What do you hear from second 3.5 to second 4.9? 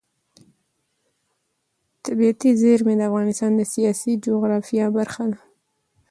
د سیاسي جغرافیه